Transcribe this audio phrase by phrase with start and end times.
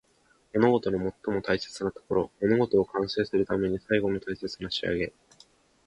[0.53, 2.31] 物事の最も大切なところ。
[2.41, 5.13] 物事を完成するための最後の大切な仕上げ。